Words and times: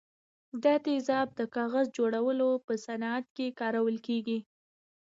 دا 0.63 0.73
تیزاب 0.85 1.27
د 1.39 1.41
کاغذ 1.55 1.85
جوړولو 1.97 2.49
په 2.65 2.73
صنعت 2.85 3.25
کې 3.35 3.55
کارول 3.59 3.97
کیږي. 4.07 4.39